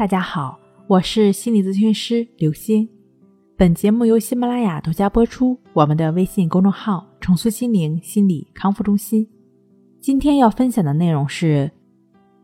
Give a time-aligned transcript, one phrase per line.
[0.00, 2.88] 大家好，我是心理咨询师刘星。
[3.54, 5.60] 本节目由喜马拉雅独家播出。
[5.74, 9.28] 我们的微信公众号“重塑心灵心理康复中心”。
[10.00, 11.70] 今天要分享的内容是：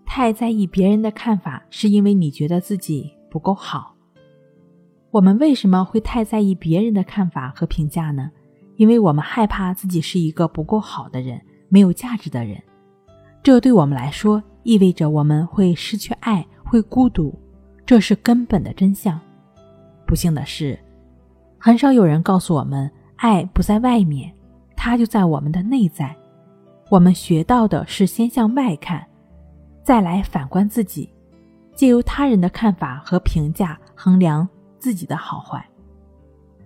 [0.05, 3.97] 太在意别人的看法，是因为你觉得自己不够好。
[5.11, 8.31] 我们为什么会太在意别人的看法和评价呢？
[8.77, 12.63] 因为我们害怕自己是一个不够好的人，没有价值的人。
[13.43, 17.35] 这对我们来说意味着我们会失去爱，会孤独。
[17.87, 19.19] 这是根本的真相。
[20.05, 20.77] 不幸的是，
[21.57, 24.35] 很少有人告诉我们，爱不在外面，
[24.77, 26.15] 它就在我们的内在。
[26.91, 29.07] 我们学到的是先向外看，
[29.85, 31.09] 再来反观自己，
[31.77, 35.65] 借由他人的看法和评价衡量自己的好坏。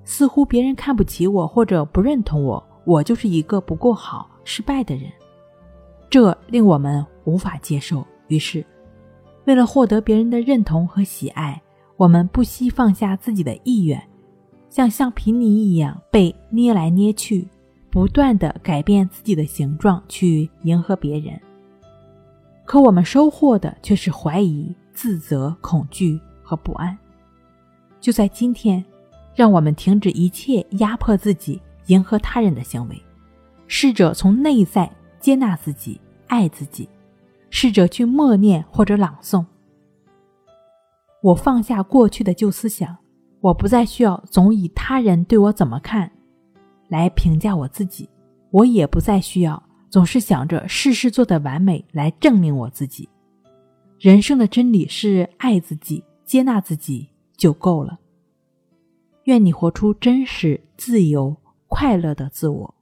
[0.04, 5.10] 似乎别人看不起我或者不认同我，我就是一个不够好、失败的人，
[6.08, 8.06] 这令我们无法接受。
[8.28, 8.64] 于是。
[9.50, 11.60] 为了获得别人的认同和喜爱，
[11.96, 14.00] 我们不惜放下自己的意愿，
[14.68, 17.48] 像橡皮泥一样被捏来捏去，
[17.90, 21.36] 不断的改变自己的形状去迎合别人。
[22.64, 26.96] 可我们收获的却是怀疑、自责、恐惧和不安。
[28.00, 28.84] 就在今天，
[29.34, 33.02] 让我们停止一切压迫自己、迎合他人的行为，
[33.66, 36.88] 试着从内在接纳自己、爱自己。
[37.50, 39.44] 试着去默念或者朗诵。
[41.22, 42.96] 我放下过去的旧思想，
[43.40, 46.10] 我不再需要总以他人对我怎么看
[46.88, 48.08] 来评价我自己，
[48.50, 53.08] 我也不再需要总是想着事事做得完美来证明我自己。
[53.98, 57.98] 人生的真理是爱自己、接纳自己就够了。
[59.24, 61.36] 愿你活出真实、自由、
[61.68, 62.74] 快乐的自我。